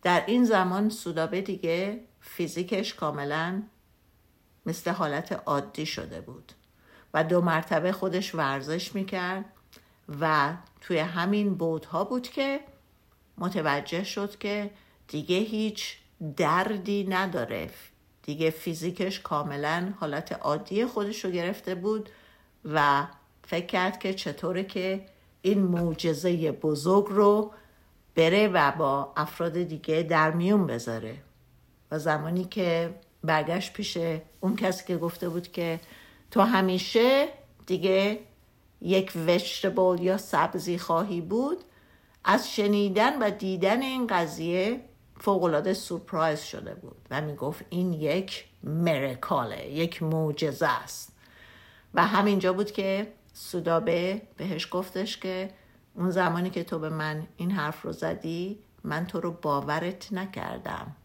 در 0.02 0.25
این 0.26 0.45
زمان 0.45 0.88
سودابه 0.88 1.40
دیگه 1.40 2.00
فیزیکش 2.21 2.95
کاملا 2.95 3.62
مثل 4.67 4.90
حالت 4.90 5.33
عادی 5.47 5.87
شده 5.87 6.21
بود. 6.21 6.52
و 7.15 7.25
دو 7.25 7.41
مرتبه 7.41 7.93
خودش 7.93 8.35
ورزش 8.35 8.95
می‌کرد 8.95 9.45
و 10.21 10.53
توی 10.81 10.99
همین 10.99 11.55
بودها 11.55 12.05
بود 12.05 12.29
که 12.29 12.61
متوجه 13.38 14.05
شد 14.05 14.38
که 14.38 14.71
دیگه 15.09 15.37
هیچ 15.37 15.99
دردی 16.37 17.05
نداره. 17.05 17.71
دیگه 18.23 18.50
فیزیکش 18.50 19.21
کاملا 19.21 19.93
حالت 20.00 20.33
عادی 20.33 20.87
خودش 20.87 21.25
رو 21.25 21.31
گرفته 21.31 21.75
بود 21.75 22.09
و 22.65 23.07
فکر 23.45 23.67
کرد 23.67 23.99
که 23.99 24.15
چطوره 24.15 24.65
که 24.65 25.07
این 25.43 25.62
معجزه 25.62 26.53
بزرگ 26.53 27.07
رو 27.09 27.53
بره 28.15 28.49
و 28.49 28.73
با 28.73 29.12
افراد 29.17 29.62
دیگه 29.62 30.03
در 30.03 30.31
میون 30.31 30.67
بذاره. 30.67 31.17
و 31.91 31.99
زمانی 31.99 32.45
که 32.45 32.95
برگشت 33.25 33.73
پیش 33.73 33.99
اون 34.41 34.57
کسی 34.57 34.85
که 34.87 34.97
گفته 34.97 35.29
بود 35.29 35.53
که 35.53 35.81
تو 36.31 36.41
همیشه 36.41 37.29
دیگه 37.67 38.21
یک 38.81 39.13
وجتبل 39.27 40.03
یا 40.03 40.17
سبزی 40.17 40.79
خواهی 40.79 41.21
بود. 41.21 41.65
از 42.25 42.51
شنیدن 42.51 43.19
و 43.19 43.31
دیدن 43.31 43.83
این 43.83 44.07
قضیه 44.07 44.81
فوقالعاده 45.21 45.75
سورپرایز 45.75 46.41
شده 46.41 46.75
بود 46.75 46.97
و 47.11 47.21
می‌گفت 47.21 47.65
این 47.71 47.93
یک 47.93 48.45
مرکاله 48.63 49.69
یک 49.69 50.03
معجزه 50.03 50.67
است. 50.67 51.13
و 51.95 52.07
همینجا 52.07 52.53
بود 52.53 52.71
که 52.71 53.13
سودابه 53.33 54.23
بهش 54.37 54.69
گفتش 54.71 55.19
که 55.19 55.51
اون 55.95 56.11
زمانی 56.11 56.51
که 56.51 56.65
تو 56.65 56.79
به 56.79 56.89
من 56.89 57.27
این 57.37 57.51
حرف 57.51 57.83
رو 57.83 57.93
زدی 57.93 58.59
من 58.85 59.07
تو 59.07 59.21
رو 59.21 59.31
باورت 59.43 60.13
نکردم. 60.13 60.97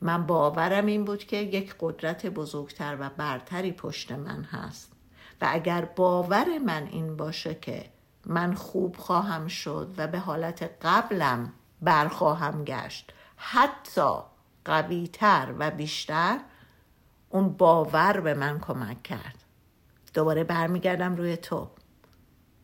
من 0.00 0.26
باورم 0.26 0.86
این 0.86 1.04
بود 1.04 1.24
که 1.24 1.36
یک 1.36 1.74
قدرت 1.80 2.26
بزرگتر 2.26 2.96
و 3.00 3.10
برتری 3.16 3.72
پشت 3.72 4.12
من 4.12 4.42
هست. 4.42 4.92
و 5.40 5.48
اگر 5.50 5.84
باور 5.84 6.58
من 6.58 6.86
این 6.86 7.16
باشه 7.16 7.54
که 7.54 7.84
من 8.26 8.54
خوب 8.54 8.96
خواهم 8.96 9.48
شد 9.48 9.94
و 9.96 10.06
به 10.06 10.18
حالت 10.18 10.70
قبلم 10.82 11.52
برخواهم 11.82 12.64
گشت 12.64 13.12
حتی 13.36 14.10
قویتر 14.64 15.54
و 15.58 15.70
بیشتر 15.70 16.38
اون 17.30 17.48
باور 17.48 18.20
به 18.20 18.34
من 18.34 18.60
کمک 18.60 19.02
کرد. 19.02 19.44
دوباره 20.14 20.44
برمیگردم 20.44 21.16
روی 21.16 21.36
تو. 21.36 21.68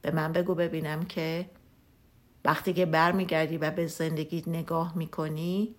به 0.02 0.10
من 0.10 0.32
بگو 0.32 0.54
ببینم 0.54 1.02
که 1.02 1.50
وقتی 2.44 2.72
که 2.72 2.86
برمیگردی 2.86 3.58
و 3.58 3.70
به 3.70 3.86
زندگیت 3.86 4.48
نگاه 4.48 4.98
می‌کنی 4.98 5.74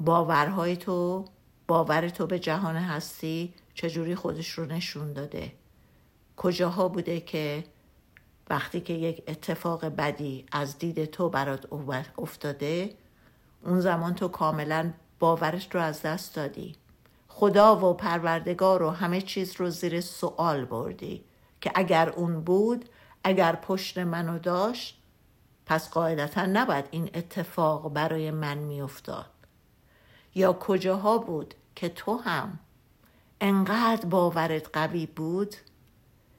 باورهای 0.00 0.76
تو 0.76 1.24
باور 1.66 2.08
تو 2.08 2.26
به 2.26 2.38
جهان 2.38 2.76
هستی 2.76 3.54
چجوری 3.74 4.14
خودش 4.14 4.50
رو 4.50 4.64
نشون 4.64 5.12
داده؟ 5.12 5.52
کجاها 6.36 6.88
بوده 6.88 7.20
که 7.20 7.64
وقتی 8.50 8.80
که 8.80 8.92
یک 8.92 9.22
اتفاق 9.28 9.84
بدی 9.84 10.46
از 10.52 10.78
دید 10.78 11.04
تو 11.04 11.28
برات 11.28 11.66
افتاده 12.18 12.94
اون 13.64 13.80
زمان 13.80 14.14
تو 14.14 14.28
کاملا 14.28 14.92
باورش 15.18 15.68
رو 15.72 15.80
از 15.80 16.02
دست 16.02 16.34
دادی. 16.34 16.76
خدا 17.28 17.76
و 17.76 17.94
پروردگار 17.94 18.82
و 18.82 18.90
همه 18.90 19.20
چیز 19.20 19.56
رو 19.56 19.70
زیر 19.70 20.00
سوال 20.00 20.64
بردی 20.64 21.24
که 21.60 21.72
اگر 21.74 22.10
اون 22.10 22.40
بود 22.40 22.88
اگر 23.24 23.56
پشت 23.56 23.98
منو 23.98 24.38
داشت 24.38 25.02
پس 25.66 25.90
قاعدتا 25.90 26.46
نباید 26.46 26.84
این 26.90 27.10
اتفاق 27.14 27.92
برای 27.92 28.30
من 28.30 28.58
میافتاد. 28.58 29.39
یا 30.34 30.52
کجاها 30.52 31.18
بود 31.18 31.54
که 31.74 31.88
تو 31.88 32.16
هم 32.16 32.58
انقدر 33.40 34.06
باورت 34.06 34.70
قوی 34.72 35.06
بود 35.06 35.56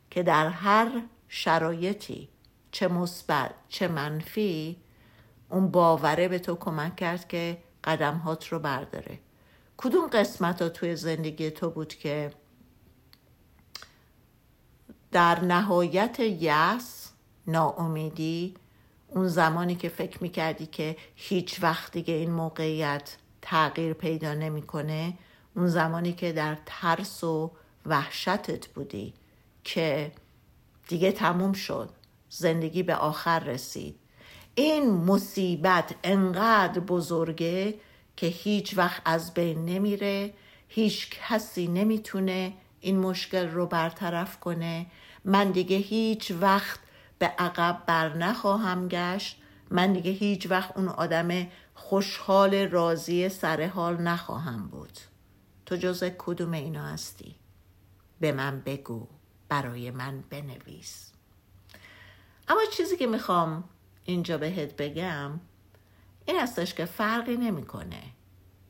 که 0.10 0.24
در 0.24 0.50
هر 0.50 1.02
شرایطی 1.28 2.30
چه 2.72 2.88
مثبت 2.88 3.54
چه 3.70 3.88
منفی 3.88 4.78
اون 5.50 5.72
باوره 5.72 6.28
به 6.28 6.40
تو 6.40 6.56
کمک 6.56 6.96
کرد 6.96 7.28
که 7.28 7.58
قدمهات 7.84 8.48
رو 8.48 8.60
برداره. 8.60 9.20
کدوم 9.78 10.08
قسمت 10.08 10.62
ها 10.62 10.70
توی 10.70 10.96
زندگی 10.96 11.52
تو 11.52 11.70
بود 11.70 11.94
که 11.94 12.32
در 15.12 15.40
نهایت 15.40 16.20
یس 16.20 17.12
ناامیدی 17.48 18.56
اون 19.08 19.28
زمانی 19.28 19.76
که 19.76 19.90
فکر 19.90 20.24
می‌کردی 20.24 20.66
که 20.66 20.98
هیچ 21.16 21.64
وقت 21.64 21.92
دیگه 21.92 22.14
این 22.14 22.32
موقعیت 22.32 23.18
تغییر 23.42 23.94
پیدا 23.94 24.34
نمی‌کنه 24.34 25.14
اون 25.56 25.68
زمانی 25.68 26.14
که 26.14 26.32
در 26.32 26.58
ترس 26.66 27.24
و 27.24 27.52
وحشتت 27.86 28.68
بودی 28.68 29.14
که 29.64 30.12
دیگه 30.88 31.12
تموم 31.12 31.54
شد 31.54 31.90
زندگی 32.30 32.84
به 32.84 32.96
آخر 32.96 33.40
رسید. 33.40 33.96
این 34.56 34.92
مصیبت 34.92 35.96
انقدر 36.04 36.80
بزرگه 36.80 37.76
که 38.16 38.28
هیچ 38.28 38.78
وقت 38.78 39.02
از 39.06 39.34
بین 39.34 39.66
نمیره 39.66 40.34
هیچ 40.68 41.10
کسی 41.10 41.68
نمی‌تونه 41.68 42.54
این 42.82 43.00
مشکل 43.00 43.48
رو 43.48 43.66
برطرف 43.66 44.40
کنه. 44.40 44.86
من 45.26 45.52
دیگه 45.52 45.78
هیچ 45.78 46.32
وقت 46.42 46.80
به 47.20 47.26
عقب 47.26 47.84
بر 47.88 48.18
نخواهم 48.18 48.88
گشت. 48.88 49.38
من 49.70 49.94
دیگه 49.94 50.12
هیچ 50.12 50.48
وقت 50.50 50.78
اون 50.78 50.88
آدم 50.88 51.48
خوشحال 51.82 52.56
راضی 52.56 53.30
سر 53.30 53.68
حال 53.68 54.02
نخواهم 54.02 54.68
بود. 54.68 55.00
تو 55.66 55.76
جز 55.76 56.04
کدوم 56.18 56.52
اینا 56.52 56.86
هستی؟ 56.86 57.36
به 58.20 58.32
من 58.32 58.62
بگو 58.66 59.08
برای 59.50 59.92
من 59.92 60.24
بنویس. 60.30 61.12
اما 62.48 62.62
چیزی 62.74 62.98
که 62.98 63.08
می‌خوام 63.08 63.64
اینجا 64.04 64.38
بهت 64.38 64.76
بگم 64.76 65.40
این 66.26 66.40
هستش 66.40 66.74
که 66.74 66.86
فرقی 66.86 67.38
نمی‌کنه 67.38 68.04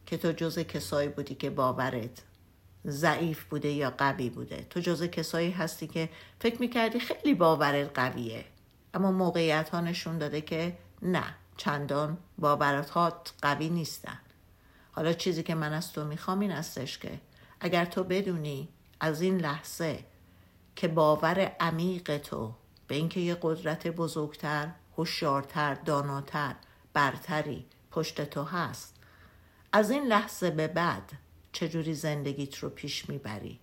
که 0.06 0.18
تو 0.18 0.32
جز 0.32 0.60
کسایی 0.60 1.10
بودی 1.10 1.36
که 1.36 1.50
باورت 1.50 2.24
ضعیف 2.88 3.44
بوده 3.44 3.70
یا 3.70 3.90
قوی 3.90 4.30
بوده. 4.30 4.68
تو 4.70 4.80
جز 4.80 5.04
کسایی 5.04 5.52
هستی 5.52 5.88
که 5.88 6.10
فکر 6.40 6.60
می‌کردی 6.60 7.00
خیلی 7.00 7.34
باورت 7.34 8.00
قویه 8.00 8.46
اما 8.94 9.12
موقعیت 9.12 9.70
ها 9.70 9.82
نشون 9.82 10.18
داده 10.18 10.42
که 10.42 10.78
نه. 11.02 11.36
چندان 11.62 12.18
باورت 12.38 12.90
ها 12.90 13.22
قوی 13.42 13.70
نیستن. 13.70 14.20
حالا 14.92 15.14
چیزی 15.14 15.44
که 15.44 15.56
من 15.56 15.74
از 15.74 15.94
تو 15.94 16.06
می‌خوام 16.06 16.40
این 16.40 16.52
هستش 16.52 16.98
که 16.98 17.20
اگر 17.60 17.86
تو 17.86 18.04
بدونی 18.04 18.70
از 19.00 19.22
این 19.22 19.38
لحظه 19.38 20.06
که 20.76 20.88
باور 20.88 21.40
عمیق 21.60 22.18
تو 22.18 22.54
به 22.88 22.96
اینکه 22.96 23.20
یه 23.20 23.38
قدرت 23.42 23.88
بزرگتر 23.88 24.72
هوشیارتر 24.98 25.74
داناتر 25.74 26.56
برتری 26.94 27.66
پشت 27.92 28.22
تو 28.22 28.44
هست 28.44 28.96
از 29.74 29.92
این 29.92 30.04
لحظه 30.04 30.52
به 30.52 30.68
بعد 30.68 31.12
چجوری 31.52 31.94
زندگیت 31.94 32.56
رو 32.56 32.70
پیش 32.70 33.10
می‌بری؟ 33.10 33.60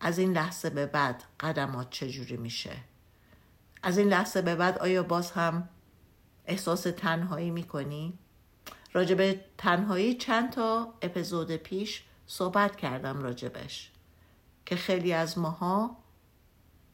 از 0.00 0.18
این 0.18 0.32
لحظه 0.32 0.70
به 0.70 0.86
بعد 0.86 1.24
قدمات 1.40 1.90
چجوری 1.90 2.36
میشه؟ 2.36 2.76
از 3.82 3.98
این 3.98 4.08
لحظه 4.08 4.42
به 4.42 4.54
بعد 4.54 4.78
آیا 4.78 5.02
باز 5.02 5.30
هم 5.30 5.68
احساس 6.48 6.82
تنهایی 6.82 7.50
می‌کنی؟ 7.50 8.18
راجب 8.92 9.40
تنهایی 9.58 10.14
چند 10.14 10.52
تا 10.52 10.94
اپیزود 11.02 11.56
پیش 11.56 12.04
صحبت 12.26 12.76
کردم 12.76 13.22
راجبش 13.22 13.90
که 14.66 14.76
خیلی 14.76 15.12
از 15.12 15.38
ماها 15.38 15.96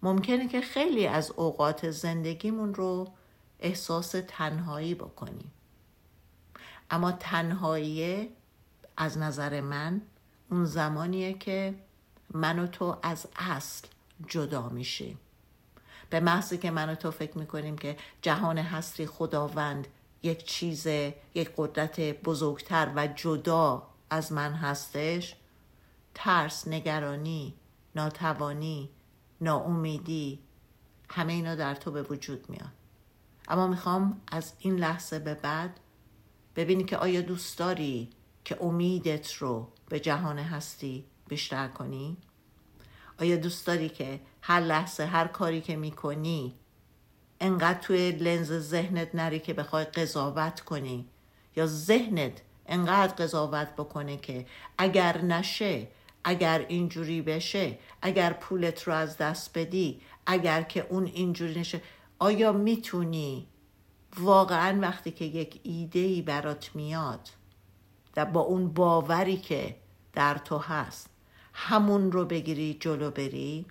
ممکنه 0.03 0.49
که 0.49 0.61
خیلی 0.61 1.07
از 1.07 1.31
اوقات 1.31 1.91
زندگیمون 1.91 2.75
رو 2.75 3.13
احساس 3.61 4.15
تنهایی 4.29 4.95
بکنیم 4.95 5.53
اما 6.91 7.13
تنهایی 7.13 8.29
از 8.97 9.19
نظر 9.19 9.61
من 9.61 10.03
اون 10.51 10.65
زمانیه 10.65 11.35
که 11.35 11.75
من 12.35 12.59
و 12.59 12.67
تو 12.67 12.97
از 13.03 13.27
اصل 13.37 13.89
جدا 14.27 14.69
میشیم 14.69 15.19
به 16.11 16.21
محضی 16.21 16.59
که 16.59 16.71
من 16.71 16.91
و 16.91 16.95
تو 16.95 17.11
فکر 17.11 17.39
می‌کنیم 17.39 17.79
که 17.79 17.97
جهان 18.23 18.59
هستی 18.59 19.07
خداوند 19.07 19.89
یک 20.23 20.45
چیز 20.45 20.87
یک 21.35 21.53
قدرت 21.57 22.01
بزرگتر 22.01 22.93
و 22.97 23.07
جدا 23.07 23.83
از 24.11 24.33
من 24.33 24.53
هستش 24.53 25.37
ترس 26.15 26.69
نگرانی 26.69 27.55
ناتوانی 27.97 28.91
ناامیدی 29.41 30.39
همه 31.11 31.33
اینا 31.33 31.55
در 31.55 31.75
تو 31.75 31.91
به 31.91 32.03
وجود 32.03 32.51
میاد 32.51 32.73
اما 33.49 33.67
می‌خوام 33.67 34.21
از 34.27 34.53
این 34.59 34.77
لحظه 34.77 35.19
به 35.19 35.35
بعد 35.35 35.81
ببینی 36.57 36.85
که 36.85 36.97
آیا 36.97 37.21
دوست 37.21 37.59
داری 37.59 38.11
که 38.45 38.63
امیدت 38.63 39.33
رو 39.33 39.69
به 39.89 40.01
جهان 40.01 40.39
هستی 40.39 41.05
بیشتر 41.29 41.69
کنی؟ 41.69 42.17
آیا 43.21 43.37
دوست 43.37 43.67
داری 43.67 43.89
که 43.89 44.21
هر 44.43 44.61
لحظه 44.61 45.05
هر 45.05 45.27
کاری 45.27 45.61
که 45.61 45.77
می‌کنی 45.77 46.55
انقدر 47.41 47.79
توی 47.79 48.13
لنز 48.13 48.53
ذهنت 48.53 49.15
نری 49.15 49.39
که 49.39 49.53
بخوای 49.53 49.85
قضاوت 49.85 50.61
کنی؟ 50.61 51.09
یا 51.57 51.67
ذهنت 51.67 52.33
انقدر 52.67 53.15
قضاوت 53.15 53.69
بکنه 53.77 54.17
که 54.17 54.47
اگر 54.79 55.23
نشه 55.23 55.89
اگر 56.25 56.67
اینجوری 56.69 57.23
بشه 57.23 57.79
اگر 58.03 58.33
پولت 58.33 58.83
رو 58.83 58.93
از 58.93 59.17
دست 59.17 59.59
بدی 59.59 60.01
اگر 60.27 60.63
که 60.63 60.87
اون 60.89 61.07
اینجوری 61.07 61.61
نشه 61.61 61.81
آیا 62.19 62.53
می‌تونی 62.53 63.47
واقعا 64.19 64.81
وقتی 64.81 65.11
که 65.11 65.25
یک 65.25 65.61
ایده 65.63 65.99
ای 65.99 66.23
برات 66.23 66.71
میاد 66.75 67.29
و 68.17 68.25
با 68.25 68.41
اون 68.41 68.69
باوری 68.69 69.37
که 69.37 69.77
در 70.13 70.39
تو 70.39 70.59
هست 70.59 71.14
همون 71.55 72.13
رو 72.13 72.25
بگیری 72.25 72.77
جلو 72.81 73.11
بری؟ 73.11 73.67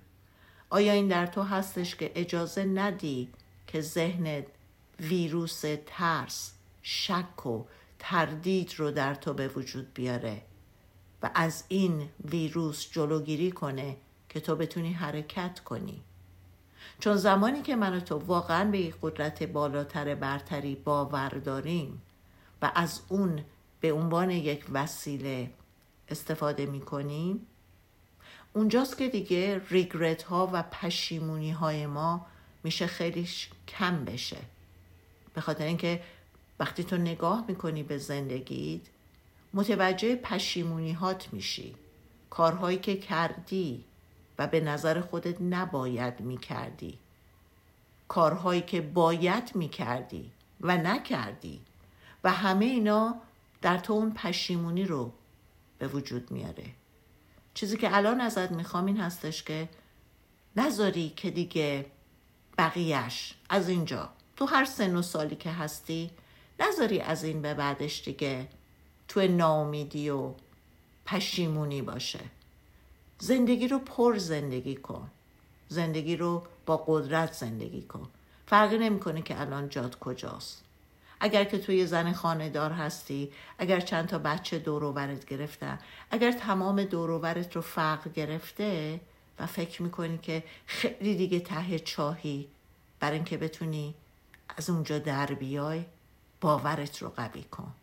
آیا 0.70 0.94
این 0.94 1.08
در 1.08 1.26
تو 1.26 1.42
هستش 1.42 1.96
که 1.96 2.12
اجازه 2.16 2.64
ندی 2.64 3.30
که 3.68 3.82
ذهنت 3.82 4.46
ویروس 5.00 5.64
ترس 5.86 6.54
شک 6.82 7.46
و 7.46 7.64
تردید 8.00 8.74
رو 8.78 8.92
در 8.92 9.16
تو 9.16 9.34
به 9.34 9.48
وجود 9.48 9.94
بیاره 9.94 10.42
و 11.24 11.30
از 11.36 11.64
این 11.68 12.10
ویروس 12.26 12.92
جلوگیری 12.92 13.52
کنه 13.52 13.98
که 14.30 14.40
تو 14.40 14.56
بتونی 14.56 14.94
حرکت 14.94 15.60
کنی؟ 15.60 16.02
چون 17.00 17.16
زمانی 17.16 17.62
که 17.62 17.76
من 17.76 17.98
و 17.98 18.00
تو 18.00 18.18
واقعا 18.18 18.72
به 18.72 18.80
یک 18.80 18.96
قدرت 19.02 19.44
بالاتر 19.44 20.16
برتری 20.16 20.76
باور 20.76 21.30
داریم 21.30 22.02
و 22.62 22.72
از 22.76 23.02
اون 23.10 23.44
به 23.82 23.94
عنوان 23.94 24.30
یک 24.30 24.66
وسیله 24.72 25.52
استفاده 26.10 26.66
می 26.66 26.82
کنیم 26.82 27.48
اونجاست 28.54 28.98
که 28.98 29.10
دیگه 29.10 29.62
ریگرت 29.70 30.24
ها 30.24 30.50
و 30.54 30.64
پشیمونی 30.64 31.52
های 31.52 31.86
ما 31.86 32.26
میشه 32.64 32.88
خیلی 32.88 33.30
کم 33.68 34.06
بشه. 34.06 34.38
به 35.34 35.42
خاطر 35.42 35.66
اینکه 35.66 36.02
وقتی 36.60 36.84
تو 36.84 36.98
نگاه 36.98 37.46
می‌کنی 37.48 37.84
به 37.84 37.98
زندگیت 37.98 38.82
متوجه 39.54 40.16
پشیمونی 40.16 40.92
هات 40.92 41.34
میشی. 41.34 41.76
کارهایی 42.30 42.78
که 42.78 42.98
کردی 42.98 43.84
و 44.40 44.48
به 44.48 44.60
نظر 44.60 45.02
خودت 45.02 45.42
نباید 45.42 46.20
می‌کردی. 46.20 46.98
کارهایی 48.08 48.62
که 48.62 48.82
باید 48.82 49.56
می‌کردی 49.56 50.32
و 50.62 50.78
نکردی. 50.78 51.62
و 52.24 52.32
همه 52.32 52.66
اینا 52.66 53.16
در 53.62 53.78
تو 53.78 53.94
اون 53.94 54.14
پشیمونی 54.14 54.86
رو 54.86 55.14
به 55.78 55.88
وجود 55.88 56.32
میاره. 56.32 56.66
چیزی 57.54 57.78
که 57.78 57.98
الان 57.98 58.22
ازت 58.22 58.52
می‌خوام 58.52 58.86
این 58.86 58.98
هستش 58.98 59.44
که 59.44 59.70
نذاری 60.56 61.14
که 61.16 61.32
دیگه 61.32 61.86
بقیهش 62.58 63.36
از 63.50 63.70
اینجا. 63.70 64.10
تو 64.36 64.46
هر 64.46 64.66
سن 64.66 64.96
و 64.96 65.02
سالی 65.02 65.36
که 65.36 65.52
هستی 65.52 66.12
نذاری 66.60 67.00
از 67.00 67.24
این 67.24 67.42
به 67.42 67.54
بعدش 67.54 68.04
دیگه 68.04 68.48
تو 69.08 69.28
ناامیدی 69.28 70.10
و 70.10 70.32
پشیمونی 71.06 71.82
باشه. 71.82 72.20
زندگی 73.20 73.68
رو 73.68 73.80
پر 73.80 74.18
زندگی 74.18 74.76
کن. 74.76 75.10
زندگی 75.70 76.16
رو 76.16 76.44
با 76.66 76.78
قدرت 76.88 77.34
زندگی 77.34 77.82
کن. 77.82 78.10
فرقی 78.48 78.78
نمی‌کنه 78.78 79.22
که 79.22 79.42
الان 79.42 79.70
جاد 79.70 80.00
کجاست. 80.00 80.63
اگر 81.24 81.44
که 81.44 81.58
توی 81.58 81.86
زن 81.86 82.14
خانهدار 82.14 82.72
هستی 82.72 83.32
اگر 83.58 83.80
چند 83.80 84.08
تا 84.08 84.18
بچه 84.18 84.60
دوروبرت 84.60 85.26
گرفتن 85.26 85.80
اگر 86.12 86.32
تمام 86.32 86.84
دوروبرت 86.84 87.56
رو 87.56 87.62
فقر 87.62 88.10
گرفته 88.10 89.00
و 89.40 89.46
فکر 89.46 89.82
می‌کنی 89.82 90.18
که 90.18 90.44
خیلی 90.66 91.16
دیگه 91.16 91.40
ته 91.40 91.80
چاهی 91.80 92.48
برای 93.00 93.16
اینکه 93.16 93.38
بتونی 93.38 93.96
از 94.58 94.70
اونجا 94.70 95.00
در 95.00 95.26
بیای 95.26 95.86
باورت 96.42 97.02
رو 97.02 97.10
قوی 97.10 97.44
کن. 97.44 97.74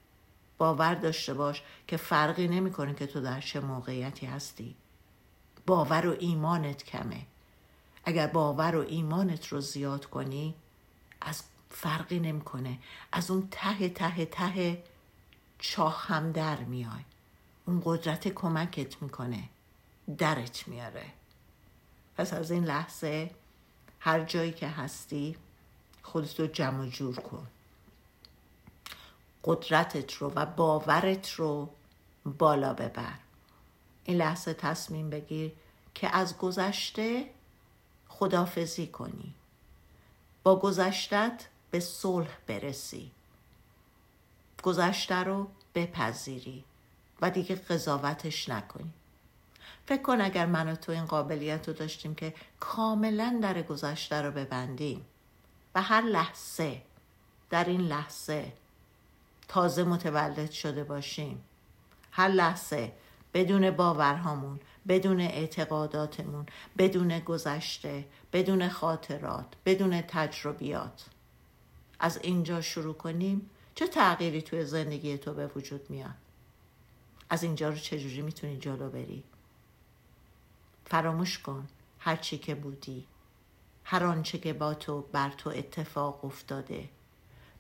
باور 0.59 0.95
داشته 0.95 1.35
باش 1.35 1.63
که 1.87 1.97
فرقی 1.97 2.49
نمی‌کنه 2.49 2.95
که 2.95 3.07
تو 3.07 3.21
در 3.21 3.41
چه 3.41 3.61
موقعیتی 3.61 4.27
هستی. 4.27 4.75
باور 5.67 6.07
و 6.07 6.17
ایمانت 6.19 6.85
کمه. 6.85 7.27
اگر 8.05 8.27
باور 8.27 8.77
و 8.77 8.85
ایمانت 8.89 9.47
رو 9.47 9.61
زیاد 9.61 10.07
کنی 10.07 10.55
از 11.21 11.43
فرقی 11.71 12.21
نمی‌کنه. 12.21 12.79
از 13.13 13.31
اون 13.31 13.49
ته 13.51 13.89
ته 13.89 14.25
ته 14.25 14.83
چاه 15.59 16.07
هم 16.07 16.33
در 16.33 16.57
میای. 16.57 17.05
اون 17.67 17.83
قدرت 17.85 18.29
کمکت 18.29 19.03
می‌کنه. 19.03 19.49
درت 20.19 20.69
میاره. 20.69 21.07
پس 22.17 22.33
از 22.33 22.51
این 22.51 22.65
لحظه 22.65 23.31
هر 24.01 24.25
جایی 24.25 24.53
که 24.53 24.69
هستی 24.69 25.37
خودتو 26.03 26.47
جمع 26.47 26.87
جور 26.87 27.17
کن. 27.17 27.47
قدرتت 29.45 30.15
رو 30.15 30.33
و 30.35 30.47
باورت 30.47 31.31
رو 31.31 31.71
بالا 32.39 32.75
ببر. 32.75 33.19
این 34.05 34.17
لحظه 34.17 34.55
تصمیم 34.55 35.11
بگیر 35.11 35.53
که 35.95 36.17
از 36.17 36.39
گذشته 36.39 37.31
خدافزی 38.09 38.87
کنی. 38.87 39.35
با 40.43 40.57
گذشتت 40.57 41.47
به 41.71 41.81
صلح 41.81 42.39
برسی. 42.47 43.11
گذشته 44.63 45.15
رو 45.15 45.49
بپذیری 45.75 46.65
و 47.23 47.31
دیگه 47.31 47.57
قضاوتش 47.57 48.49
نکنی. 48.49 48.91
فکر 49.87 50.03
کن 50.03 50.21
اگر 50.21 50.47
من 50.47 50.69
و 50.69 50.75
تو 50.75 50.93
این 50.93 51.05
قابلیت 51.05 51.69
رو 51.69 51.75
داشتیم 51.75 52.15
که 52.15 52.35
کاملا 52.61 53.39
در 53.43 53.63
گذشته 53.63 54.23
رو 54.23 54.31
ببندیم. 54.31 55.07
و 55.75 55.83
هر 55.83 56.03
لحظه 56.03 56.83
در 57.51 57.65
این 57.65 57.81
لحظه 57.81 58.53
تازه 59.49 59.85
متولد 59.85 60.51
شده 60.51 60.85
باشیم. 60.85 61.45
هر 62.11 62.29
لحظه 62.29 62.93
بدون 63.35 63.71
باورهامون 63.71 64.61
بدون 64.89 65.21
اعتقاداتمون 65.21 66.47
بدون 66.79 67.19
گذشته 67.19 68.05
بدون 68.33 68.69
خاطرات 68.69 69.47
بدون 69.67 70.01
تجربیات. 70.01 71.07
از 72.01 72.19
اینجا 72.23 72.61
شروع 72.61 72.95
کنیم. 72.95 73.51
چه 73.75 73.87
تغییری 73.87 74.43
توی 74.43 74.65
زندگی 74.65 75.19
تو 75.19 75.35
به 75.35 75.47
وجود 75.47 75.91
میاد؟ 75.91 76.15
از 77.31 77.43
اینجا 77.43 77.69
رو 77.69 77.77
چجوری 77.77 78.23
می‌تونی 78.23 78.57
جلو 78.57 78.91
بری؟ 78.91 79.25
فراموش 80.87 81.39
کن 81.39 81.69
هر 81.99 82.17
چی 82.17 82.39
که 82.39 82.55
بودی 82.55 83.07
هر 83.85 84.05
آنچه 84.05 84.39
که 84.39 84.53
با 84.53 84.75
تو 84.75 85.01
بر 85.13 85.31
تو 85.31 85.51
اتفاق 85.51 86.25
افتاده. 86.25 86.89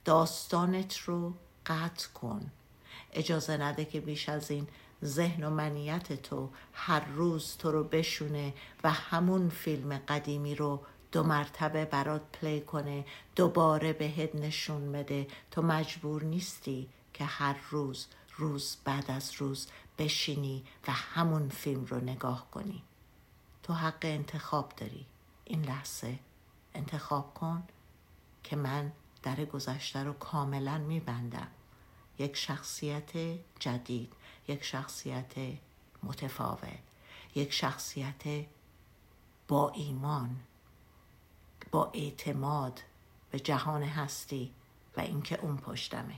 داستانت 0.04 0.96
رو 0.96 1.34
قطع 1.66 2.08
کن. 2.08 2.50
اجازه 3.12 3.56
نده 3.56 3.84
که 3.84 4.00
بیش 4.00 4.28
از 4.28 4.50
این 4.50 4.68
ذهن 5.04 5.44
و 5.44 5.50
منیت 5.50 6.22
تو 6.22 6.50
هر 6.72 7.04
روز 7.04 7.56
تو 7.56 7.72
رو 7.72 7.84
بشونه 7.84 8.54
و 8.84 8.90
همون 8.90 9.48
فیلم 9.48 9.98
قدیمی 9.98 10.54
رو 10.54 10.80
دو 11.12 11.22
مرتبه 11.22 11.84
برات 11.84 12.22
پلی 12.32 12.60
کنه 12.60 13.04
دوباره 13.36 13.92
بهت 13.92 14.34
نشون 14.34 14.92
بده. 14.92 15.26
تو 15.50 15.62
مجبور 15.62 16.24
نیستی 16.24 16.88
که 17.14 17.24
هر 17.24 17.56
روز 17.70 18.06
روز 18.36 18.76
بعد 18.84 19.10
از 19.10 19.32
روز 19.34 19.66
بشینی 19.98 20.64
و 20.88 20.92
همون 20.92 21.48
فیلم 21.48 21.84
رو 21.84 22.00
نگاه 22.00 22.50
کنی. 22.50 22.82
تو 23.62 23.72
حق 23.72 23.98
انتخاب 24.02 24.72
داری. 24.76 25.06
این 25.44 25.64
لحظه 25.64 26.18
انتخاب 26.74 27.34
کن 27.34 27.62
که 28.44 28.56
من 28.56 28.92
در 29.22 29.44
گذشته 29.44 30.04
رو 30.04 30.12
کاملا 30.12 30.78
میبندم. 30.78 31.48
یک 32.18 32.36
شخصیت 32.36 33.10
جدید 33.58 34.12
یک 34.48 34.64
شخصیت 34.64 35.32
متفاوت 36.02 36.78
یک 37.34 37.52
شخصیت 37.52 38.46
با 39.48 39.70
ایمان. 39.70 40.36
با 41.70 41.90
اعتماد 41.94 42.80
به 43.30 43.40
جهان 43.40 43.82
هستی 43.82 44.50
و 44.96 45.00
اینکه 45.00 45.40
اون 45.40 45.56
پشتمه. 45.56 46.14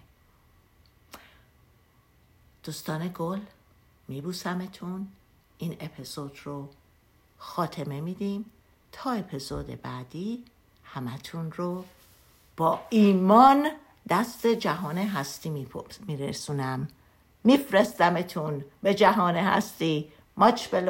دوستان 2.64 3.10
گل 3.14 3.40
میبوسمتون. 4.08 5.08
این 5.58 5.76
اپیزود 5.80 6.38
رو 6.44 6.68
خاتمه 7.38 8.00
میدیم. 8.00 8.44
تا 8.92 9.10
اپیزود 9.10 9.82
بعدی 9.82 10.44
همتون 10.84 11.52
رو 11.52 11.84
با 12.56 12.80
ایمان 12.90 13.70
دست 14.08 14.46
جهان 14.46 14.98
هستی 14.98 15.66
میرسونم. 16.06 16.88
میفرستمتون 17.44 18.64
به 18.82 18.94
جهان 18.94 19.36
هستی. 19.36 20.12
ماچ 20.36 20.66
به 20.66 20.80